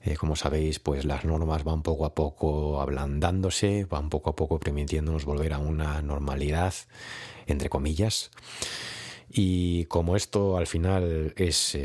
Eh, 0.02 0.16
como 0.16 0.34
sabéis, 0.34 0.78
pues 0.78 1.04
las 1.04 1.26
normas 1.26 1.62
van 1.62 1.82
poco 1.82 2.06
a 2.06 2.14
poco 2.14 2.80
ablandándose, 2.80 3.84
van 3.84 4.08
poco 4.08 4.30
a 4.30 4.36
poco 4.36 4.58
permitiéndonos 4.58 5.26
volver 5.26 5.52
a 5.52 5.58
una 5.58 6.00
normalidad, 6.00 6.72
entre 7.46 7.68
comillas. 7.68 8.30
Y 9.28 9.84
como 9.84 10.16
esto 10.16 10.56
al 10.56 10.66
final 10.66 11.34
es 11.36 11.76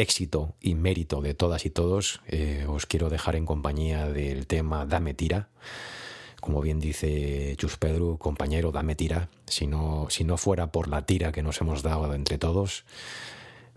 éxito 0.00 0.54
y 0.60 0.74
mérito 0.74 1.20
de 1.20 1.34
todas 1.34 1.66
y 1.66 1.70
todos, 1.70 2.22
eh, 2.26 2.66
os 2.68 2.86
quiero 2.86 3.10
dejar 3.10 3.36
en 3.36 3.46
compañía 3.46 4.08
del 4.08 4.46
tema 4.46 4.86
Dame 4.86 5.14
Tira. 5.14 5.48
Como 6.40 6.62
bien 6.62 6.80
dice 6.80 7.54
Chus 7.58 7.76
Pedro, 7.76 8.16
compañero, 8.16 8.72
dame 8.72 8.96
tira. 8.96 9.28
Si 9.46 9.66
no, 9.66 10.06
si 10.08 10.24
no 10.24 10.38
fuera 10.38 10.72
por 10.72 10.88
la 10.88 11.04
tira 11.04 11.32
que 11.32 11.42
nos 11.42 11.60
hemos 11.60 11.82
dado 11.82 12.14
entre 12.14 12.38
todos, 12.38 12.86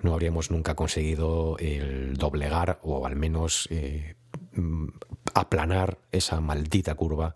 no 0.02 0.14
habríamos 0.14 0.50
nunca 0.50 0.74
conseguido 0.74 1.58
el 1.60 2.16
doblegar 2.16 2.80
o 2.82 3.06
al 3.06 3.18
menos 3.18 3.68
eh, 3.70 4.16
aplanar 5.34 5.98
esa 6.14 6.40
maldita 6.40 6.96
curva 6.96 7.34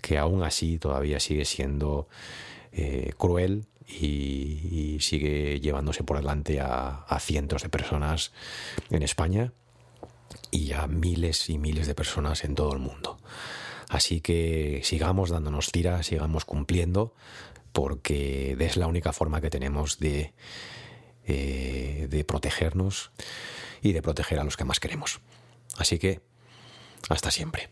que 0.00 0.18
aún 0.18 0.44
así 0.44 0.78
todavía 0.78 1.18
sigue 1.18 1.44
siendo 1.44 2.08
eh, 2.72 3.12
cruel 3.18 3.66
y, 3.88 4.98
sigue 5.00 5.60
llevándose 5.60 6.04
por 6.04 6.16
delante 6.16 6.60
a, 6.60 7.04
cientos 7.20 7.62
de 7.62 7.68
personas 7.68 8.32
en 8.90 9.02
España 9.02 9.52
y 10.50 10.72
a 10.72 10.86
miles 10.86 11.50
y 11.50 11.58
miles 11.58 11.86
de 11.86 11.94
personas 11.94 12.44
en 12.44 12.54
todo 12.54 12.72
el 12.72 12.78
mundo. 12.78 13.18
Así 13.88 14.20
que 14.20 14.80
sigamos 14.84 15.30
dándonos 15.30 15.70
tiras, 15.72 16.06
sigamos 16.06 16.44
cumpliendo, 16.44 17.14
porque 17.72 18.56
es 18.58 18.76
la 18.76 18.86
única 18.86 19.12
forma 19.12 19.40
que 19.40 19.50
tenemos 19.50 19.98
de, 19.98 20.32
eh, 21.26 22.06
de 22.08 22.24
protegernos 22.24 23.10
y 23.82 23.92
de 23.92 24.02
proteger 24.02 24.38
a 24.38 24.44
los 24.44 24.56
que 24.56 24.64
más 24.64 24.80
queremos. 24.80 25.20
Así 25.76 25.98
que, 25.98 26.20
hasta 27.08 27.30
siempre. 27.30 27.70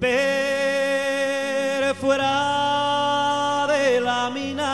Pero 0.00 1.94
fuera 1.94 3.66
de 3.68 4.00
la 4.00 4.30
mina, 4.30 4.72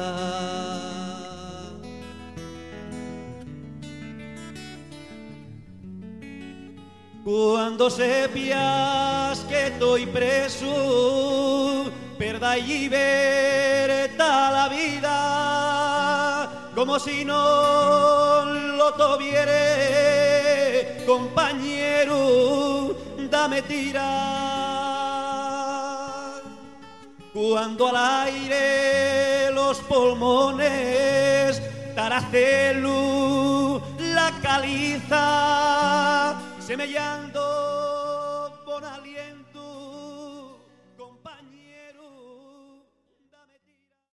Cuando 7.88 8.04
sepas 8.04 9.38
que 9.48 9.68
estoy 9.68 10.04
preso, 10.04 11.90
perda 12.18 12.58
y 12.58 12.86
libertad 12.86 14.52
la 14.52 14.68
vida, 14.68 16.68
como 16.74 16.98
si 16.98 17.24
no 17.24 18.44
lo 18.44 18.92
tuviere, 18.92 21.02
compañero, 21.06 22.94
dame 23.30 23.62
tira. 23.62 24.04
Cuando 27.32 27.88
al 27.88 28.26
aire 28.26 29.50
los 29.52 29.78
pulmones, 29.78 31.62
Taracelu, 31.94 33.80
la 33.98 34.30
caliza, 34.42 36.34
semellando 36.60 37.17